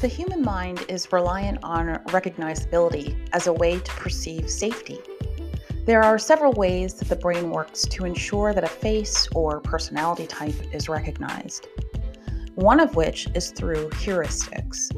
The 0.00 0.06
human 0.06 0.42
mind 0.42 0.86
is 0.88 1.12
reliant 1.12 1.58
on 1.64 1.86
recognizability 2.06 3.18
as 3.32 3.48
a 3.48 3.52
way 3.52 3.80
to 3.80 3.92
perceive 3.94 4.48
safety. 4.48 5.00
There 5.86 6.04
are 6.04 6.20
several 6.20 6.52
ways 6.52 6.94
that 6.94 7.08
the 7.08 7.16
brain 7.16 7.50
works 7.50 7.82
to 7.82 8.04
ensure 8.04 8.54
that 8.54 8.62
a 8.62 8.68
face 8.68 9.26
or 9.34 9.58
personality 9.60 10.28
type 10.28 10.54
is 10.72 10.88
recognized. 10.88 11.66
One 12.54 12.78
of 12.78 12.94
which 12.94 13.26
is 13.34 13.50
through 13.50 13.90
heuristics. 13.90 14.88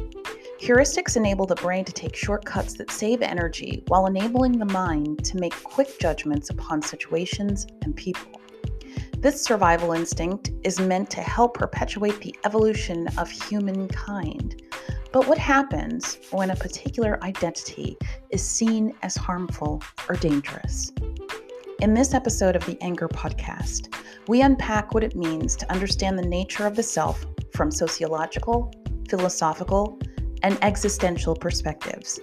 Heuristics 0.61 1.17
enable 1.17 1.47
the 1.47 1.55
brain 1.55 1.87
to 1.87 1.93
take 1.93 2.15
shortcuts 2.15 2.75
that 2.75 2.91
save 2.91 3.23
energy 3.23 3.83
while 3.89 4.05
enabling 4.05 4.59
the 4.59 4.67
mind 4.67 5.25
to 5.25 5.39
make 5.39 5.65
quick 5.65 5.99
judgments 5.99 6.51
upon 6.51 6.83
situations 6.83 7.67
and 7.81 7.97
people. 7.97 8.39
This 9.17 9.43
survival 9.43 9.93
instinct 9.93 10.51
is 10.63 10.79
meant 10.79 11.09
to 11.13 11.23
help 11.23 11.55
perpetuate 11.55 12.21
the 12.21 12.37
evolution 12.45 13.09
of 13.17 13.31
humankind. 13.31 14.61
But 15.13 15.27
what 15.27 15.39
happens 15.39 16.19
when 16.31 16.51
a 16.51 16.57
particular 16.57 17.19
identity 17.25 17.97
is 18.31 18.45
seen 18.45 18.95
as 19.03 19.17
harmful 19.17 19.83
or 20.09 20.15
dangerous? 20.15 20.93
In 21.81 21.95
this 21.95 22.15
episode 22.15 22.55
of 22.55 22.65
the 22.65 22.81
Anger 22.81 23.09
Podcast, 23.09 23.93
we 24.29 24.43
unpack 24.43 24.95
what 24.95 25.03
it 25.03 25.17
means 25.17 25.57
to 25.57 25.73
understand 25.73 26.17
the 26.17 26.29
nature 26.29 26.65
of 26.65 26.77
the 26.77 26.85
self 26.85 27.27
from 27.53 27.73
sociological, 27.73 28.73
philosophical, 29.09 29.99
and 30.45 30.57
existential 30.63 31.35
perspectives. 31.35 32.21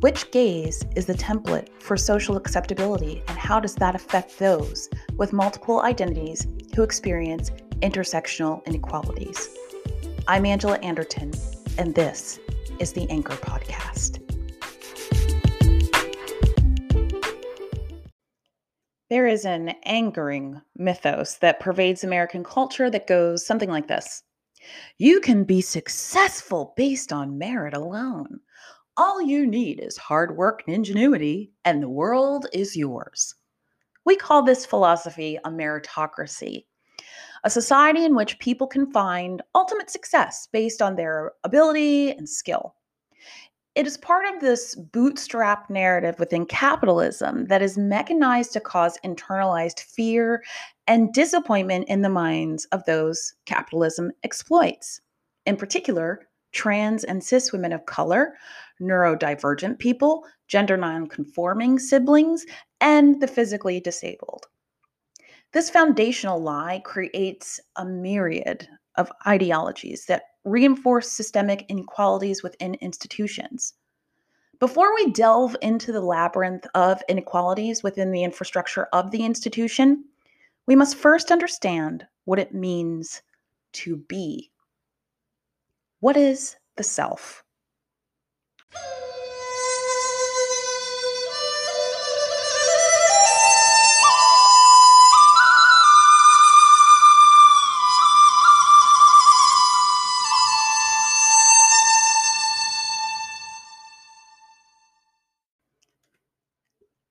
Which 0.00 0.30
gaze 0.32 0.84
is 0.94 1.06
the 1.06 1.14
template 1.14 1.68
for 1.80 1.96
social 1.96 2.36
acceptability, 2.36 3.22
and 3.28 3.38
how 3.38 3.58
does 3.58 3.74
that 3.76 3.94
affect 3.94 4.38
those 4.38 4.90
with 5.16 5.32
multiple 5.32 5.80
identities 5.80 6.46
who 6.76 6.82
experience 6.82 7.50
intersectional 7.80 8.62
inequalities? 8.66 9.48
I'm 10.28 10.44
Angela 10.44 10.78
Anderton, 10.80 11.32
and 11.78 11.94
this 11.94 12.38
is 12.78 12.92
the 12.92 13.08
Anger 13.08 13.34
Podcast. 13.34 14.18
There 19.08 19.26
is 19.26 19.44
an 19.44 19.70
angering 19.84 20.60
mythos 20.76 21.36
that 21.38 21.60
pervades 21.60 22.02
American 22.02 22.44
culture 22.44 22.90
that 22.90 23.06
goes 23.06 23.46
something 23.46 23.68
like 23.68 23.88
this 23.88 24.22
you 24.98 25.20
can 25.20 25.42
be 25.42 25.60
successful 25.60 26.72
based 26.76 27.12
on 27.12 27.36
merit 27.36 27.74
alone. 27.74 28.38
All 28.96 29.20
you 29.20 29.46
need 29.46 29.80
is 29.80 29.96
hard 29.96 30.36
work 30.36 30.62
and 30.66 30.76
ingenuity, 30.76 31.50
and 31.64 31.82
the 31.82 31.88
world 31.88 32.46
is 32.52 32.76
yours. 32.76 33.34
We 34.04 34.16
call 34.16 34.42
this 34.42 34.64
philosophy 34.64 35.38
a 35.44 35.50
meritocracy, 35.50 36.66
a 37.44 37.50
society 37.50 38.04
in 38.04 38.14
which 38.14 38.38
people 38.38 38.66
can 38.66 38.90
find 38.92 39.42
ultimate 39.54 39.90
success 39.90 40.48
based 40.52 40.80
on 40.80 40.96
their 40.96 41.32
ability 41.44 42.12
and 42.12 42.28
skill. 42.28 42.74
It 43.74 43.86
is 43.86 43.96
part 43.96 44.26
of 44.26 44.40
this 44.40 44.74
bootstrap 44.74 45.70
narrative 45.70 46.18
within 46.18 46.44
capitalism 46.44 47.46
that 47.46 47.62
is 47.62 47.78
mechanized 47.78 48.52
to 48.52 48.60
cause 48.60 48.98
internalized 49.02 49.80
fear 49.80 50.42
and 50.86 51.12
disappointment 51.12 51.88
in 51.88 52.02
the 52.02 52.10
minds 52.10 52.66
of 52.66 52.84
those 52.84 53.34
capitalism 53.46 54.12
exploits. 54.24 55.00
In 55.46 55.56
particular, 55.56 56.28
trans 56.52 57.02
and 57.02 57.24
cis 57.24 57.50
women 57.50 57.72
of 57.72 57.86
color, 57.86 58.34
neurodivergent 58.78 59.78
people, 59.78 60.24
gender 60.48 60.76
nonconforming 60.76 61.78
siblings, 61.78 62.44
and 62.82 63.22
the 63.22 63.26
physically 63.26 63.80
disabled. 63.80 64.48
This 65.52 65.68
foundational 65.68 66.40
lie 66.40 66.80
creates 66.82 67.60
a 67.76 67.84
myriad 67.84 68.66
of 68.96 69.12
ideologies 69.26 70.06
that 70.06 70.22
reinforce 70.44 71.12
systemic 71.12 71.66
inequalities 71.68 72.42
within 72.42 72.74
institutions. 72.76 73.74
Before 74.58 74.94
we 74.94 75.10
delve 75.10 75.54
into 75.60 75.92
the 75.92 76.00
labyrinth 76.00 76.66
of 76.74 77.02
inequalities 77.08 77.82
within 77.82 78.12
the 78.12 78.24
infrastructure 78.24 78.84
of 78.94 79.10
the 79.10 79.24
institution, 79.24 80.04
we 80.66 80.74
must 80.74 80.96
first 80.96 81.30
understand 81.30 82.06
what 82.24 82.38
it 82.38 82.54
means 82.54 83.20
to 83.72 83.96
be. 83.96 84.50
What 86.00 86.16
is 86.16 86.56
the 86.76 86.82
self? 86.82 87.44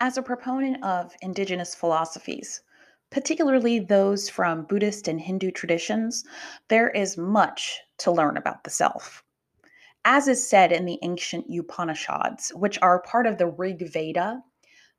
As 0.03 0.17
a 0.17 0.23
proponent 0.23 0.83
of 0.83 1.15
indigenous 1.21 1.75
philosophies, 1.75 2.63
particularly 3.11 3.77
those 3.77 4.29
from 4.29 4.65
Buddhist 4.65 5.07
and 5.07 5.21
Hindu 5.21 5.51
traditions, 5.51 6.25
there 6.69 6.89
is 6.89 7.19
much 7.19 7.79
to 7.99 8.11
learn 8.11 8.35
about 8.35 8.63
the 8.63 8.71
self. 8.71 9.23
As 10.03 10.27
is 10.27 10.49
said 10.49 10.71
in 10.71 10.87
the 10.87 10.97
ancient 11.03 11.45
Upanishads, 11.51 12.51
which 12.55 12.79
are 12.81 13.03
part 13.03 13.27
of 13.27 13.37
the 13.37 13.45
Rig 13.45 13.87
Veda, 13.91 14.43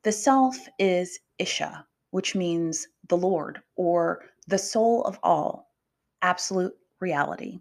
the 0.05 0.13
self 0.13 0.57
is 0.79 1.19
Isha, 1.41 1.85
which 2.13 2.37
means 2.37 2.87
the 3.09 3.17
Lord 3.17 3.61
or 3.75 4.27
the 4.47 4.57
soul 4.57 5.03
of 5.03 5.19
all, 5.25 5.75
absolute 6.23 6.77
reality. 7.01 7.59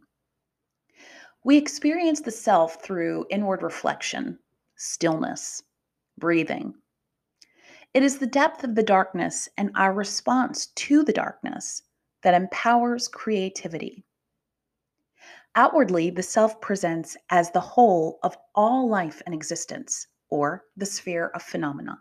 We 1.43 1.57
experience 1.57 2.21
the 2.21 2.29
self 2.29 2.83
through 2.83 3.25
inward 3.31 3.63
reflection, 3.63 4.37
stillness, 4.75 5.63
breathing, 6.19 6.75
it 7.93 8.03
is 8.03 8.19
the 8.19 8.27
depth 8.27 8.63
of 8.63 8.75
the 8.75 8.83
darkness 8.83 9.49
and 9.57 9.69
our 9.75 9.93
response 9.93 10.67
to 10.67 11.03
the 11.03 11.13
darkness 11.13 11.83
that 12.23 12.33
empowers 12.33 13.07
creativity. 13.07 14.05
Outwardly, 15.55 16.09
the 16.09 16.23
self 16.23 16.61
presents 16.61 17.17
as 17.29 17.51
the 17.51 17.59
whole 17.59 18.19
of 18.23 18.37
all 18.55 18.87
life 18.87 19.21
and 19.25 19.35
existence, 19.35 20.07
or 20.29 20.63
the 20.77 20.85
sphere 20.85 21.27
of 21.35 21.43
phenomena. 21.43 21.99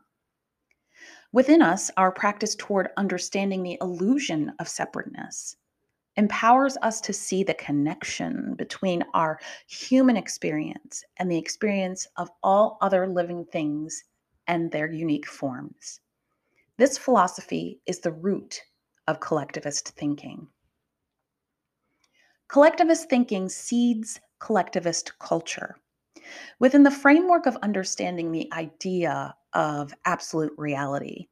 Within 1.33 1.61
us, 1.63 1.91
our 1.97 2.13
practice 2.13 2.55
toward 2.55 2.91
understanding 2.97 3.63
the 3.63 3.79
illusion 3.81 4.53
of 4.61 4.69
separateness 4.69 5.57
empowers 6.17 6.77
us 6.83 7.01
to 7.01 7.13
see 7.13 7.43
the 7.43 7.55
connection 7.55 8.55
between 8.55 9.05
our 9.15 9.41
human 9.67 10.17
experience 10.17 11.03
and 11.17 11.31
the 11.31 11.39
experience 11.39 12.07
of 12.17 12.31
all 12.43 12.79
other 12.81 13.09
living 13.09 13.45
things 13.47 14.05
and 14.51 14.73
their 14.73 14.91
unique 14.91 15.29
forms. 15.29 16.01
This 16.77 16.99
philosophy 16.99 17.81
is 17.87 18.01
the 18.01 18.11
root 18.11 18.61
of 19.07 19.21
collectivist 19.21 19.91
thinking. 19.91 20.49
Collectivist 22.49 23.09
thinking 23.09 23.49
seeds 23.49 24.21
collectivist 24.41 25.17
culture. 25.21 25.77
Within 26.59 26.83
the 26.83 26.91
framework 26.91 27.47
of 27.47 27.57
understanding 27.63 28.33
the 28.33 28.53
idea 28.53 29.33
of 29.53 29.95
absolute 30.05 30.53
reality, 30.57 31.29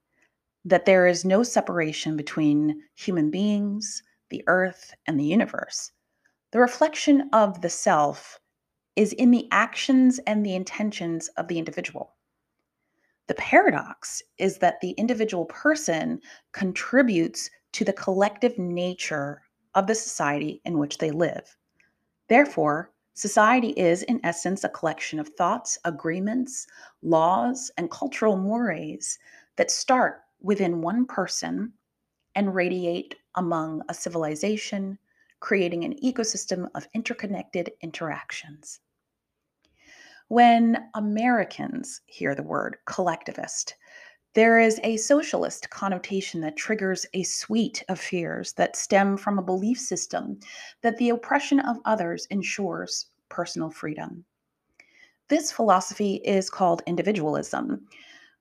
that 0.64 0.84
there 0.84 1.08
is 1.08 1.24
no 1.24 1.42
separation 1.42 2.16
between 2.16 2.82
human 2.94 3.32
beings, 3.32 4.04
the 4.30 4.44
earth, 4.46 4.94
and 5.06 5.18
the 5.18 5.24
universe, 5.24 5.90
the 6.52 6.60
reflection 6.60 7.28
of 7.32 7.62
the 7.62 7.70
self 7.70 8.38
is 8.94 9.12
in 9.14 9.32
the 9.32 9.48
actions 9.50 10.20
and 10.20 10.46
the 10.46 10.54
intentions 10.54 11.26
of 11.36 11.48
the 11.48 11.58
individual. 11.58 12.14
The 13.28 13.34
paradox 13.34 14.22
is 14.38 14.58
that 14.58 14.80
the 14.80 14.92
individual 14.92 15.44
person 15.44 16.20
contributes 16.52 17.50
to 17.72 17.84
the 17.84 17.92
collective 17.92 18.58
nature 18.58 19.42
of 19.74 19.86
the 19.86 19.94
society 19.94 20.60
in 20.64 20.78
which 20.78 20.98
they 20.98 21.10
live. 21.10 21.56
Therefore, 22.28 22.90
society 23.12 23.70
is, 23.70 24.02
in 24.02 24.20
essence, 24.24 24.64
a 24.64 24.68
collection 24.70 25.20
of 25.20 25.28
thoughts, 25.28 25.78
agreements, 25.84 26.66
laws, 27.02 27.70
and 27.76 27.90
cultural 27.90 28.36
mores 28.36 29.18
that 29.56 29.70
start 29.70 30.22
within 30.40 30.80
one 30.80 31.04
person 31.04 31.72
and 32.34 32.54
radiate 32.54 33.16
among 33.34 33.82
a 33.88 33.94
civilization, 33.94 34.98
creating 35.40 35.84
an 35.84 35.98
ecosystem 36.02 36.68
of 36.74 36.88
interconnected 36.94 37.72
interactions. 37.82 38.80
When 40.30 40.90
Americans 40.94 42.02
hear 42.04 42.34
the 42.34 42.42
word 42.42 42.76
collectivist, 42.84 43.74
there 44.34 44.58
is 44.58 44.78
a 44.84 44.98
socialist 44.98 45.70
connotation 45.70 46.42
that 46.42 46.54
triggers 46.54 47.06
a 47.14 47.22
suite 47.22 47.82
of 47.88 47.98
fears 47.98 48.52
that 48.52 48.76
stem 48.76 49.16
from 49.16 49.38
a 49.38 49.42
belief 49.42 49.80
system 49.80 50.38
that 50.82 50.98
the 50.98 51.08
oppression 51.08 51.60
of 51.60 51.78
others 51.86 52.26
ensures 52.26 53.06
personal 53.30 53.70
freedom. 53.70 54.26
This 55.28 55.50
philosophy 55.50 56.16
is 56.16 56.50
called 56.50 56.82
individualism. 56.86 57.86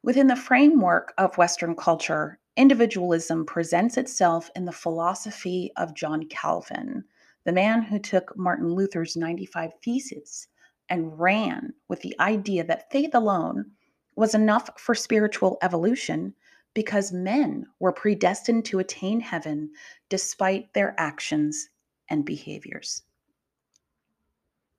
Within 0.03 0.27
the 0.27 0.35
framework 0.35 1.13
of 1.17 1.37
Western 1.37 1.73
culture, 1.73 2.37
individualism 2.57 3.45
presents 3.45 3.95
itself 3.95 4.49
in 4.57 4.65
the 4.65 4.73
philosophy 4.73 5.71
of 5.77 5.95
John 5.95 6.27
Calvin, 6.27 7.05
the 7.45 7.53
man 7.53 7.81
who 7.81 7.97
took 7.97 8.35
Martin 8.35 8.67
Luther's 8.67 9.15
95 9.15 9.71
Theses 9.81 10.49
and 10.89 11.19
ran 11.19 11.73
with 11.87 12.01
the 12.01 12.15
idea 12.19 12.63
that 12.63 12.91
faith 12.91 13.13
alone 13.13 13.71
was 14.15 14.33
enough 14.33 14.69
for 14.79 14.95
spiritual 14.95 15.57
evolution 15.61 16.33
because 16.73 17.11
men 17.11 17.65
were 17.79 17.91
predestined 17.91 18.65
to 18.65 18.79
attain 18.79 19.19
heaven 19.19 19.71
despite 20.09 20.73
their 20.73 20.93
actions 20.97 21.69
and 22.09 22.25
behaviors. 22.25 23.03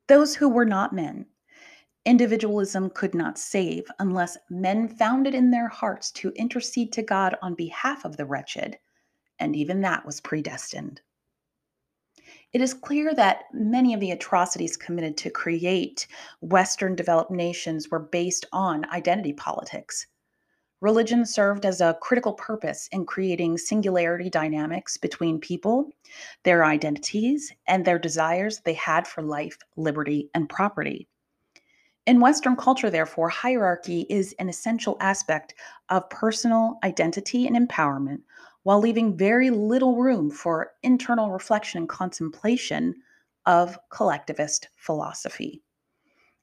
Those 0.06 0.34
who 0.34 0.49
were 0.49 0.64
not 0.64 0.93
men, 0.93 1.26
individualism 2.05 2.88
could 2.90 3.14
not 3.14 3.37
save 3.37 3.84
unless 3.99 4.38
men 4.49 4.88
found 4.88 5.26
it 5.26 5.34
in 5.34 5.50
their 5.50 5.69
hearts 5.69 6.11
to 6.12 6.32
intercede 6.37 6.93
to 6.93 7.02
God 7.02 7.37
on 7.43 7.54
behalf 7.54 8.04
of 8.04 8.16
the 8.16 8.25
wretched, 8.25 8.78
and 9.38 9.54
even 9.54 9.82
that 9.82 10.06
was 10.06 10.20
predestined. 10.20 11.02
It 12.54 12.62
is 12.62 12.72
clear 12.72 13.14
that 13.14 13.44
many 13.52 13.92
of 13.92 14.00
the 14.00 14.10
atrocities 14.10 14.76
committed 14.76 15.18
to 15.18 15.30
create 15.30 16.06
Western 16.40 16.94
developed 16.96 17.30
nations 17.30 17.90
were 17.90 17.98
based 17.98 18.46
on 18.52 18.88
identity 18.90 19.34
politics. 19.34 20.06
Religion 20.80 21.26
served 21.26 21.66
as 21.66 21.80
a 21.80 21.98
critical 22.00 22.32
purpose 22.32 22.88
in 22.92 23.04
creating 23.04 23.58
singularity 23.58 24.30
dynamics 24.30 24.96
between 24.96 25.40
people, 25.40 25.90
their 26.44 26.64
identities, 26.64 27.52
and 27.66 27.84
their 27.84 27.98
desires 27.98 28.60
they 28.60 28.74
had 28.74 29.06
for 29.06 29.22
life, 29.22 29.58
liberty, 29.76 30.30
and 30.34 30.48
property. 30.48 31.06
In 32.06 32.20
Western 32.20 32.56
culture, 32.56 32.88
therefore, 32.88 33.28
hierarchy 33.28 34.06
is 34.08 34.34
an 34.38 34.48
essential 34.48 34.96
aspect 35.00 35.54
of 35.90 36.08
personal 36.08 36.78
identity 36.82 37.46
and 37.46 37.68
empowerment, 37.68 38.20
while 38.68 38.80
leaving 38.80 39.16
very 39.16 39.48
little 39.48 39.96
room 39.96 40.30
for 40.30 40.72
internal 40.82 41.30
reflection 41.30 41.78
and 41.78 41.88
contemplation 41.88 42.94
of 43.46 43.78
collectivist 43.88 44.68
philosophy. 44.76 45.62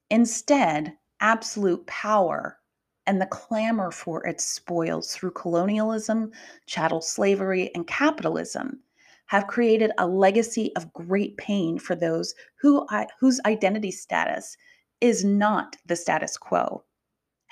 Instead, 0.09 0.91
absolute 1.19 1.85
power 1.85 2.57
and 3.05 3.21
the 3.21 3.27
clamor 3.27 3.91
for 3.91 4.25
its 4.25 4.43
spoils 4.43 5.13
through 5.13 5.29
colonialism, 5.29 6.31
chattel 6.65 6.99
slavery, 6.99 7.69
and 7.75 7.85
capitalism 7.85 8.79
have 9.27 9.45
created 9.45 9.91
a 9.99 10.07
legacy 10.07 10.75
of 10.75 10.91
great 10.93 11.37
pain 11.37 11.77
for 11.77 11.93
those 11.93 12.33
who, 12.59 12.87
whose 13.19 13.39
identity 13.45 13.91
status 13.91 14.57
is 14.99 15.23
not 15.23 15.77
the 15.85 15.95
status 15.95 16.37
quo 16.37 16.83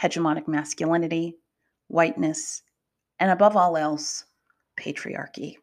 hegemonic 0.02 0.48
masculinity, 0.48 1.38
whiteness, 1.90 2.64
and 3.20 3.30
above 3.30 3.56
all 3.56 3.78
else, 3.78 4.26
patriarchy. 4.80 5.58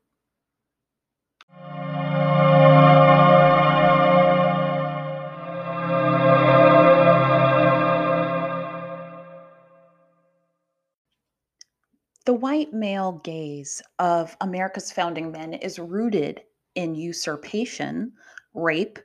The 12.26 12.34
white 12.34 12.72
male 12.72 13.20
gaze 13.24 13.82
of 13.98 14.36
America's 14.40 14.92
founding 14.92 15.32
men 15.32 15.54
is 15.54 15.78
rooted 15.78 16.42
in 16.76 16.94
usurpation, 16.94 18.12
rape, 18.54 18.98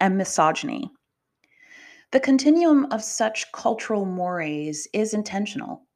and 0.00 0.16
misogyny. 0.16 0.90
The 2.12 2.20
continuum 2.20 2.86
of 2.90 3.04
such 3.04 3.52
cultural 3.52 4.06
mores 4.06 4.88
is 4.94 5.14
intentional. 5.14 5.86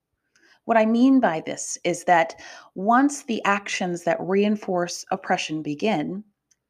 What 0.65 0.77
I 0.79 0.87
mean 0.87 1.21
by 1.21 1.43
this 1.45 1.77
is 1.85 2.05
that 2.05 2.41
once 2.75 3.23
the 3.23 3.43
actions 3.45 4.05
that 4.05 4.21
reinforce 4.21 5.05
oppression 5.11 5.63
begin, 5.63 6.25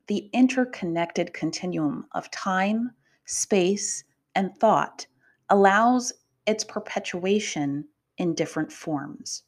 the 0.08 0.28
interconnected 0.32 1.32
continuum 1.32 2.06
of 2.12 2.30
time, 2.30 2.90
space, 3.24 4.04
and 4.34 4.56
thought 4.56 5.06
allows 5.48 6.12
its 6.46 6.64
perpetuation 6.64 7.86
in 8.18 8.34
different 8.34 8.72
forms. 8.72 9.44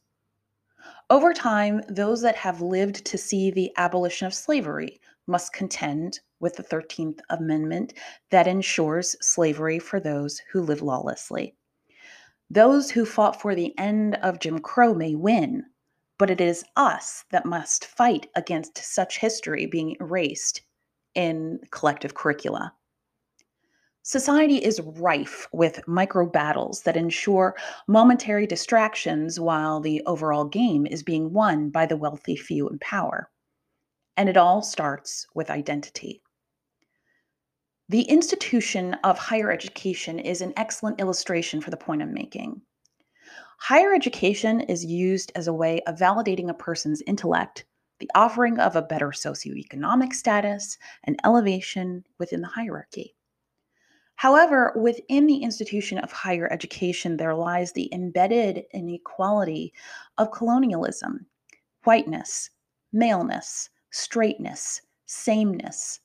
Over 1.10 1.32
time, 1.32 1.82
those 1.88 2.22
that 2.22 2.36
have 2.36 2.60
lived 2.60 3.04
to 3.06 3.18
see 3.18 3.50
the 3.50 3.72
abolition 3.76 4.26
of 4.26 4.34
slavery 4.34 5.00
must 5.26 5.52
contend 5.52 6.20
with 6.38 6.54
the 6.54 6.62
13th 6.62 7.18
Amendment 7.30 7.94
that 8.30 8.46
ensures 8.46 9.16
slavery 9.20 9.80
for 9.80 9.98
those 9.98 10.40
who 10.52 10.62
live 10.62 10.82
lawlessly. 10.82 11.56
Those 12.50 12.90
who 12.90 13.04
fought 13.04 13.40
for 13.40 13.54
the 13.54 13.76
end 13.78 14.14
of 14.16 14.38
Jim 14.38 14.60
Crow 14.60 14.94
may 14.94 15.14
win, 15.14 15.64
but 16.18 16.30
it 16.30 16.40
is 16.40 16.64
us 16.76 17.24
that 17.30 17.44
must 17.44 17.86
fight 17.86 18.28
against 18.36 18.78
such 18.78 19.18
history 19.18 19.66
being 19.66 19.96
erased 20.00 20.62
in 21.14 21.58
collective 21.70 22.14
curricula. 22.14 22.72
Society 24.02 24.58
is 24.58 24.80
rife 24.80 25.48
with 25.52 25.86
micro 25.88 26.24
battles 26.26 26.82
that 26.82 26.96
ensure 26.96 27.56
momentary 27.88 28.46
distractions 28.46 29.40
while 29.40 29.80
the 29.80 30.00
overall 30.06 30.44
game 30.44 30.86
is 30.86 31.02
being 31.02 31.32
won 31.32 31.70
by 31.70 31.86
the 31.86 31.96
wealthy 31.96 32.36
few 32.36 32.68
in 32.68 32.78
power. 32.78 33.28
And 34.16 34.28
it 34.28 34.36
all 34.36 34.62
starts 34.62 35.26
with 35.34 35.50
identity. 35.50 36.22
The 37.88 38.02
institution 38.02 38.94
of 39.04 39.16
higher 39.16 39.52
education 39.52 40.18
is 40.18 40.40
an 40.40 40.52
excellent 40.56 41.00
illustration 41.00 41.60
for 41.60 41.70
the 41.70 41.76
point 41.76 42.02
I'm 42.02 42.12
making. 42.12 42.62
Higher 43.58 43.94
education 43.94 44.60
is 44.62 44.84
used 44.84 45.30
as 45.36 45.46
a 45.46 45.52
way 45.52 45.80
of 45.82 45.96
validating 45.96 46.50
a 46.50 46.54
person's 46.54 47.00
intellect, 47.06 47.64
the 48.00 48.10
offering 48.14 48.58
of 48.58 48.74
a 48.74 48.82
better 48.82 49.10
socioeconomic 49.10 50.12
status, 50.14 50.76
and 51.04 51.20
elevation 51.24 52.04
within 52.18 52.40
the 52.40 52.48
hierarchy. 52.48 53.14
However, 54.16 54.72
within 54.74 55.28
the 55.28 55.42
institution 55.42 55.98
of 55.98 56.10
higher 56.10 56.50
education, 56.50 57.16
there 57.16 57.36
lies 57.36 57.70
the 57.70 57.88
embedded 57.94 58.64
inequality 58.72 59.72
of 60.18 60.32
colonialism, 60.32 61.26
whiteness, 61.84 62.50
maleness, 62.92 63.70
straightness, 63.92 64.80
sameness, 65.04 66.00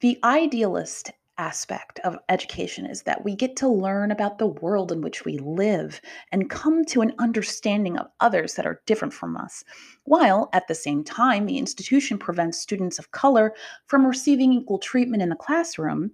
the 0.00 0.18
idealist 0.24 1.10
aspect 1.38 1.98
of 2.00 2.16
education 2.28 2.86
is 2.86 3.02
that 3.02 3.24
we 3.24 3.34
get 3.34 3.56
to 3.56 3.68
learn 3.68 4.10
about 4.10 4.38
the 4.38 4.46
world 4.46 4.92
in 4.92 5.00
which 5.00 5.24
we 5.24 5.38
live 5.38 6.00
and 6.30 6.50
come 6.50 6.84
to 6.84 7.00
an 7.00 7.12
understanding 7.18 7.98
of 7.98 8.06
others 8.20 8.54
that 8.54 8.66
are 8.66 8.82
different 8.86 9.12
from 9.12 9.36
us, 9.36 9.64
while 10.04 10.48
at 10.52 10.68
the 10.68 10.74
same 10.74 11.02
time, 11.02 11.46
the 11.46 11.58
institution 11.58 12.18
prevents 12.18 12.58
students 12.58 12.98
of 12.98 13.10
color 13.10 13.52
from 13.86 14.06
receiving 14.06 14.52
equal 14.52 14.78
treatment 14.78 15.22
in 15.22 15.28
the 15.28 15.36
classroom, 15.36 16.10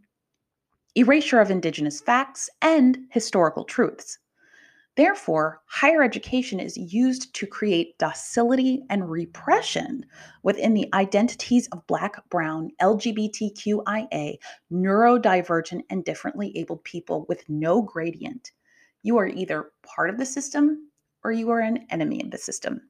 erasure 0.95 1.41
of 1.41 1.51
Indigenous 1.51 2.01
facts, 2.01 2.49
and 2.63 2.99
historical 3.11 3.65
truths. 3.65 4.19
Therefore, 4.97 5.63
higher 5.67 6.03
education 6.03 6.59
is 6.59 6.77
used 6.77 7.33
to 7.35 7.47
create 7.47 7.97
docility 7.99 8.83
and 8.91 9.09
repression 9.09 10.05
within 10.43 10.75
the 10.75 10.89
identities 10.93 11.69
of 11.69 11.87
Black, 11.87 12.29
Brown, 12.29 12.71
LGBTQIA, 12.83 14.37
neurodivergent, 14.73 15.83
and 15.91 16.05
differently 16.05 16.53
abled 16.57 16.83
people 16.83 17.25
with 17.29 17.49
no 17.49 17.81
gradient. 17.81 18.51
You 19.03 19.17
are 19.19 19.29
either 19.29 19.71
part 19.83 20.11
of 20.11 20.19
the 20.19 20.27
system 20.27 20.91
or 21.23 21.31
you 21.31 21.51
are 21.51 21.61
an 21.61 21.87
enemy 21.91 22.21
of 22.23 22.33
the 22.33 22.39
system. 22.39 22.83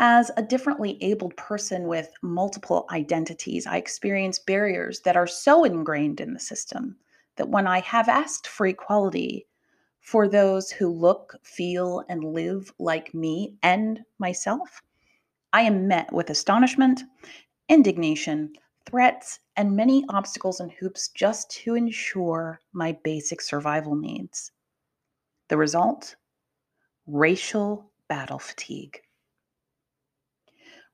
As 0.00 0.30
a 0.36 0.42
differently 0.42 0.96
abled 1.02 1.36
person 1.36 1.88
with 1.88 2.12
multiple 2.22 2.86
identities, 2.92 3.66
I 3.66 3.78
experience 3.78 4.38
barriers 4.38 5.00
that 5.00 5.16
are 5.16 5.26
so 5.26 5.64
ingrained 5.64 6.20
in 6.20 6.34
the 6.34 6.40
system 6.40 6.96
that 7.34 7.48
when 7.48 7.66
I 7.66 7.80
have 7.80 8.08
asked 8.08 8.46
for 8.46 8.66
equality, 8.66 9.47
for 10.08 10.26
those 10.26 10.70
who 10.70 10.88
look, 10.88 11.36
feel, 11.42 12.02
and 12.08 12.24
live 12.24 12.72
like 12.78 13.12
me 13.12 13.54
and 13.62 14.00
myself, 14.18 14.80
I 15.52 15.60
am 15.60 15.86
met 15.86 16.10
with 16.10 16.30
astonishment, 16.30 17.02
indignation, 17.68 18.54
threats, 18.88 19.40
and 19.56 19.76
many 19.76 20.06
obstacles 20.08 20.60
and 20.60 20.72
hoops 20.72 21.08
just 21.08 21.50
to 21.50 21.74
ensure 21.74 22.58
my 22.72 22.96
basic 23.04 23.42
survival 23.42 23.96
needs. 23.96 24.50
The 25.48 25.58
result? 25.58 26.16
Racial 27.06 27.90
battle 28.08 28.38
fatigue. 28.38 29.02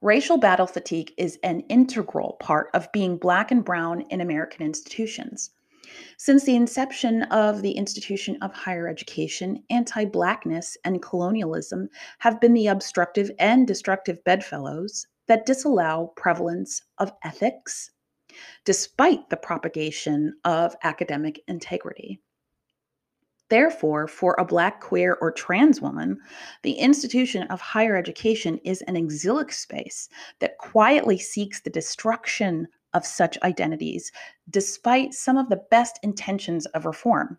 Racial 0.01 0.39
battle 0.39 0.67
fatigue 0.67 1.13
is 1.17 1.39
an 1.45 1.61
integral 1.69 2.33
part 2.41 2.69
of 2.75 2.91
being 2.91 3.17
Black 3.19 3.53
and 3.53 3.65
Brown 3.65 4.01
in 4.11 4.21
American 4.21 4.67
institutions. 4.67 5.51
Since 6.17 6.45
the 6.45 6.57
inception 6.57 7.23
of 7.25 7.63
the 7.63 7.73
institution 7.73 8.39
of 8.43 8.53
higher 8.53 8.89
education, 8.89 9.63
anti 9.71 10.05
Blackness 10.05 10.77
and 10.85 11.03
colonialism 11.03 11.89
have 12.19 12.41
been 12.41 12.55
the 12.55 12.69
obstructive 12.69 13.31
and 13.39 13.67
destructive 13.67 14.23
bedfellows 14.25 15.07
that 15.27 15.47
disallow 15.47 16.13
prevalence 16.17 16.83
of 16.99 17.13
ethics, 17.23 17.91
despite 18.65 19.31
the 19.31 19.37
propagation 19.37 20.35
of 20.45 20.77
academic 20.83 21.41
integrity. 21.49 22.21
Therefore, 23.51 24.09
for 24.09 24.35
a 24.39 24.45
Black, 24.45 24.81
queer, 24.81 25.19
or 25.21 25.31
trans 25.31 25.81
woman, 25.81 26.19
the 26.63 26.73
institution 26.73 27.43
of 27.49 27.61
higher 27.61 27.95
education 27.95 28.59
is 28.65 28.83
an 28.83 28.97
exilic 28.97 29.53
space 29.53 30.09
that 30.41 30.59
quietly 30.59 31.19
seeks 31.19 31.61
the 31.61 31.71
destruction 31.71 32.69
of 32.95 33.05
such 33.05 33.39
identities, 33.43 34.11
despite 34.51 35.13
some 35.15 35.37
of 35.37 35.49
the 35.49 35.63
best 35.71 35.99
intentions 36.03 36.67
of 36.67 36.87
reform. 36.87 37.39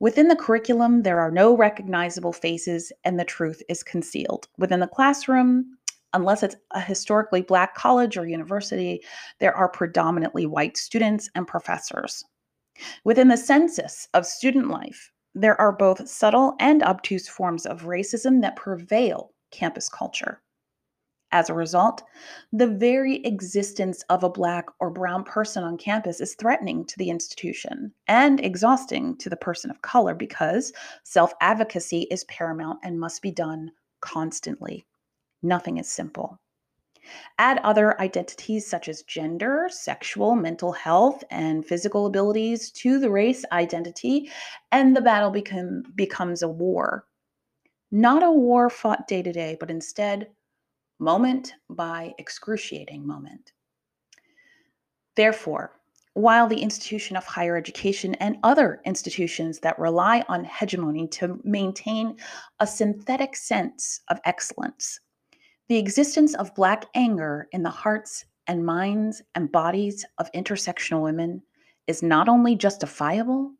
Within 0.00 0.28
the 0.28 0.36
curriculum, 0.36 1.02
there 1.02 1.18
are 1.18 1.30
no 1.30 1.56
recognizable 1.56 2.32
faces 2.32 2.92
and 3.04 3.18
the 3.18 3.24
truth 3.24 3.62
is 3.68 3.82
concealed. 3.82 4.46
Within 4.56 4.78
the 4.80 4.86
classroom, 4.86 5.76
unless 6.12 6.42
it's 6.42 6.56
a 6.70 6.80
historically 6.80 7.42
black 7.42 7.74
college 7.74 8.16
or 8.16 8.26
university, 8.26 9.02
there 9.40 9.54
are 9.54 9.68
predominantly 9.68 10.46
white 10.46 10.76
students 10.76 11.28
and 11.34 11.46
professors. 11.46 12.24
Within 13.04 13.26
the 13.26 13.36
census 13.36 14.08
of 14.14 14.24
student 14.24 14.68
life, 14.68 15.10
there 15.34 15.60
are 15.60 15.72
both 15.72 16.08
subtle 16.08 16.54
and 16.60 16.82
obtuse 16.82 17.28
forms 17.28 17.66
of 17.66 17.82
racism 17.82 18.40
that 18.42 18.56
prevail 18.56 19.32
campus 19.50 19.88
culture. 19.88 20.40
As 21.30 21.50
a 21.50 21.54
result, 21.54 22.02
the 22.52 22.66
very 22.66 23.16
existence 23.24 24.02
of 24.08 24.24
a 24.24 24.30
Black 24.30 24.66
or 24.80 24.88
Brown 24.88 25.24
person 25.24 25.62
on 25.62 25.76
campus 25.76 26.20
is 26.20 26.34
threatening 26.34 26.86
to 26.86 26.96
the 26.96 27.10
institution 27.10 27.92
and 28.06 28.42
exhausting 28.42 29.14
to 29.18 29.28
the 29.28 29.36
person 29.36 29.70
of 29.70 29.82
color 29.82 30.14
because 30.14 30.72
self 31.04 31.34
advocacy 31.42 32.06
is 32.10 32.24
paramount 32.24 32.78
and 32.82 32.98
must 32.98 33.20
be 33.20 33.30
done 33.30 33.72
constantly. 34.00 34.86
Nothing 35.42 35.76
is 35.76 35.90
simple. 35.90 36.40
Add 37.38 37.58
other 37.58 38.00
identities 38.00 38.66
such 38.66 38.88
as 38.88 39.02
gender, 39.02 39.68
sexual, 39.70 40.34
mental 40.34 40.72
health, 40.72 41.22
and 41.30 41.64
physical 41.64 42.06
abilities 42.06 42.70
to 42.72 42.98
the 42.98 43.10
race 43.10 43.44
identity, 43.52 44.30
and 44.72 44.96
the 44.96 45.00
battle 45.00 45.30
become, 45.30 45.82
becomes 45.94 46.42
a 46.42 46.48
war. 46.48 47.06
Not 47.90 48.22
a 48.22 48.30
war 48.30 48.68
fought 48.68 49.08
day 49.08 49.22
to 49.22 49.32
day, 49.32 49.56
but 49.58 49.70
instead, 49.70 50.28
moment 50.98 51.54
by 51.70 52.14
excruciating 52.18 53.06
moment. 53.06 53.52
Therefore, 55.16 55.72
while 56.14 56.48
the 56.48 56.60
institution 56.60 57.16
of 57.16 57.24
higher 57.24 57.56
education 57.56 58.14
and 58.16 58.38
other 58.42 58.80
institutions 58.84 59.60
that 59.60 59.78
rely 59.78 60.24
on 60.28 60.44
hegemony 60.44 61.06
to 61.08 61.40
maintain 61.44 62.16
a 62.60 62.66
synthetic 62.66 63.36
sense 63.36 64.00
of 64.08 64.20
excellence 64.24 65.00
the 65.68 65.76
existence 65.76 66.34
of 66.34 66.54
Black 66.54 66.86
anger 66.94 67.46
in 67.52 67.62
the 67.62 67.70
hearts 67.70 68.24
and 68.46 68.64
minds 68.64 69.22
and 69.34 69.52
bodies 69.52 70.04
of 70.16 70.32
intersectional 70.32 71.02
women 71.02 71.42
is 71.86 72.02
not 72.02 72.26
only 72.26 72.56
justifiable, 72.56 73.52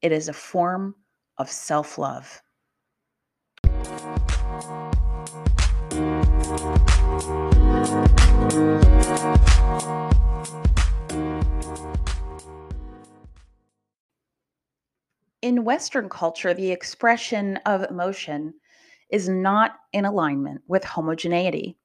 it 0.00 0.10
is 0.10 0.28
a 0.28 0.32
form 0.32 0.94
of 1.36 1.50
self 1.50 1.98
love. 1.98 2.42
In 15.42 15.64
Western 15.64 16.08
culture, 16.08 16.54
the 16.54 16.72
expression 16.72 17.58
of 17.66 17.82
emotion 17.82 18.54
is 19.10 19.28
not 19.28 19.72
in 19.92 20.06
alignment 20.06 20.62
with 20.68 20.82
homogeneity. 20.84 21.76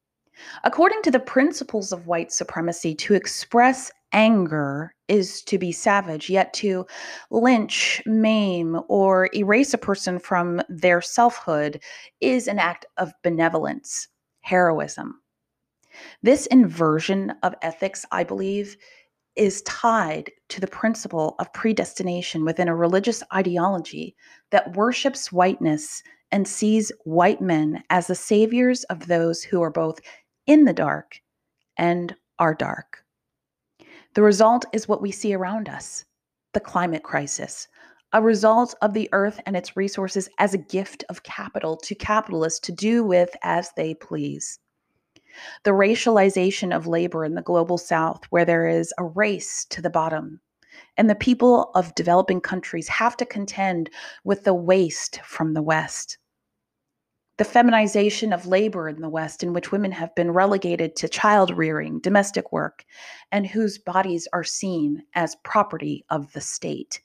According 0.63 1.01
to 1.01 1.11
the 1.11 1.19
principles 1.19 1.91
of 1.91 2.07
white 2.07 2.31
supremacy, 2.31 2.95
to 2.95 3.15
express 3.15 3.91
anger 4.13 4.95
is 5.09 5.41
to 5.43 5.57
be 5.57 5.73
savage, 5.73 6.29
yet 6.29 6.53
to 6.53 6.85
lynch, 7.31 8.01
maim, 8.05 8.79
or 8.87 9.29
erase 9.35 9.73
a 9.73 9.77
person 9.77 10.19
from 10.19 10.61
their 10.69 11.01
selfhood 11.01 11.83
is 12.21 12.47
an 12.47 12.59
act 12.59 12.85
of 12.97 13.11
benevolence, 13.23 14.07
heroism. 14.39 15.19
This 16.21 16.45
inversion 16.47 17.33
of 17.43 17.55
ethics, 17.61 18.05
I 18.11 18.23
believe, 18.23 18.77
is 19.35 19.61
tied 19.61 20.31
to 20.49 20.59
the 20.59 20.67
principle 20.67 21.35
of 21.39 21.53
predestination 21.53 22.43
within 22.43 22.67
a 22.67 22.75
religious 22.75 23.23
ideology 23.33 24.15
that 24.51 24.75
worships 24.75 25.31
whiteness 25.31 26.03
and 26.31 26.47
sees 26.47 26.91
white 27.05 27.41
men 27.41 27.83
as 27.89 28.07
the 28.07 28.15
saviors 28.15 28.83
of 28.85 29.07
those 29.07 29.43
who 29.43 29.61
are 29.61 29.71
both 29.71 29.99
in 30.45 30.65
the 30.65 30.73
dark 30.73 31.21
and 31.77 32.15
are 32.37 32.53
dark. 32.53 33.03
The 34.13 34.23
result 34.23 34.65
is 34.73 34.87
what 34.87 35.01
we 35.01 35.11
see 35.11 35.33
around 35.33 35.69
us 35.69 36.05
the 36.53 36.59
climate 36.59 37.03
crisis, 37.03 37.67
a 38.11 38.21
result 38.21 38.73
of 38.81 38.93
the 38.93 39.07
earth 39.11 39.39
and 39.45 39.55
its 39.55 39.77
resources 39.77 40.27
as 40.39 40.53
a 40.53 40.57
gift 40.57 41.03
of 41.09 41.21
capital 41.21 41.77
to 41.77 41.93
capitalists 41.93 42.59
to 42.61 42.71
do 42.71 43.03
with 43.03 43.29
as 43.43 43.71
they 43.77 43.93
please. 43.93 44.59
The 45.63 45.71
racialization 45.71 46.75
of 46.75 46.87
labor 46.87 47.25
in 47.25 47.35
the 47.35 47.41
global 47.41 47.77
south, 47.77 48.25
where 48.29 48.45
there 48.45 48.67
is 48.67 48.93
a 48.97 49.03
race 49.03 49.65
to 49.65 49.81
the 49.81 49.89
bottom, 49.89 50.41
and 50.97 51.09
the 51.09 51.15
people 51.15 51.71
of 51.75 51.95
developing 51.95 52.41
countries 52.41 52.87
have 52.87 53.17
to 53.17 53.25
contend 53.25 53.89
with 54.23 54.43
the 54.43 54.53
waste 54.53 55.21
from 55.23 55.53
the 55.53 55.61
West 55.61 56.17
the 57.39 57.45
feminization 57.45 58.33
of 58.33 58.45
labor 58.45 58.89
in 58.89 58.99
the 58.99 59.07
West, 59.07 59.43
in 59.43 59.53
which 59.53 59.71
women 59.71 59.93
have 59.93 60.13
been 60.13 60.29
relegated 60.29 60.93
to 60.97 61.07
child 61.07 61.57
rearing, 61.57 61.97
domestic 62.01 62.51
work, 62.51 62.83
and 63.31 63.47
whose 63.47 63.77
bodies 63.77 64.27
are 64.33 64.43
seen 64.43 65.01
as 65.15 65.37
property 65.37 66.03
of 66.09 66.33
the 66.33 66.41
state. 66.41 67.01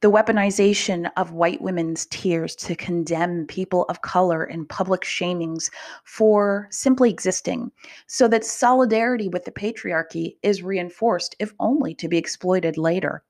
The 0.00 0.10
weaponization 0.10 1.10
of 1.16 1.32
white 1.32 1.60
women's 1.60 2.06
tears 2.06 2.54
to 2.56 2.74
condemn 2.74 3.46
people 3.46 3.84
of 3.88 4.02
color 4.02 4.44
in 4.44 4.66
public 4.66 5.02
shamings 5.02 5.70
for 6.04 6.68
simply 6.70 7.10
existing, 7.10 7.70
so 8.06 8.28
that 8.28 8.44
solidarity 8.44 9.28
with 9.28 9.44
the 9.44 9.52
patriarchy 9.52 10.36
is 10.42 10.62
reinforced, 10.62 11.36
if 11.38 11.52
only 11.60 11.94
to 11.94 12.08
be 12.08 12.18
exploited 12.18 12.76
later. 12.76 13.22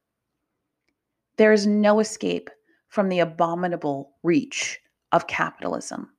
There 1.37 1.53
is 1.53 1.67
no 1.67 2.01
escape 2.01 2.51
from 2.89 3.09
the 3.09 3.21
abominable 3.21 4.13
reach 4.23 4.81
of 5.13 5.27
capitalism 5.27 6.11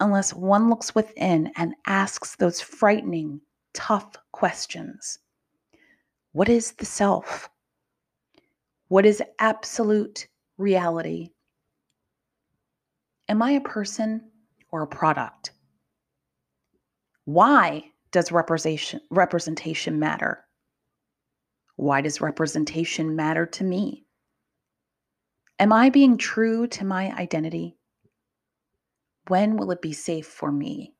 unless 0.00 0.34
one 0.34 0.68
looks 0.68 0.94
within 0.94 1.50
and 1.56 1.74
asks 1.86 2.36
those 2.36 2.60
frightening, 2.60 3.40
tough 3.72 4.16
questions. 4.32 5.18
What 6.32 6.48
is 6.48 6.72
the 6.72 6.84
self? 6.84 7.48
What 8.94 9.06
is 9.06 9.20
absolute 9.40 10.28
reality? 10.56 11.30
Am 13.28 13.42
I 13.42 13.50
a 13.50 13.60
person 13.60 14.30
or 14.70 14.82
a 14.82 14.86
product? 14.86 15.50
Why 17.24 17.90
does 18.12 18.30
representation, 18.30 19.00
representation 19.10 19.98
matter? 19.98 20.44
Why 21.74 22.02
does 22.02 22.20
representation 22.20 23.16
matter 23.16 23.46
to 23.46 23.64
me? 23.64 24.06
Am 25.58 25.72
I 25.72 25.90
being 25.90 26.16
true 26.16 26.68
to 26.68 26.84
my 26.84 27.12
identity? 27.16 27.76
when 29.26 29.56
will 29.56 29.72
it 29.72 29.82
be 29.82 29.92
safe 29.92 30.28
for 30.28 30.52
me 30.52 30.94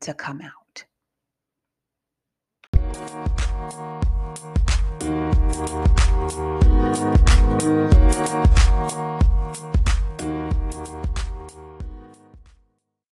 to 0.00 0.12
come 0.12 0.40
out? 0.40 0.86
Thank 6.22 6.36
you. 6.36 6.61
Thank 6.94 7.22